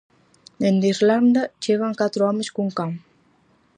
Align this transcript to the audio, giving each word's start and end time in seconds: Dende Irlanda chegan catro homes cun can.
Dende 0.61 0.87
Irlanda 0.93 1.43
chegan 1.63 1.97
catro 2.01 2.21
homes 2.29 2.49
cun 2.55 2.69
can. 2.77 2.91